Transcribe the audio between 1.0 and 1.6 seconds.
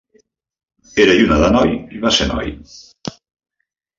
Era lluna de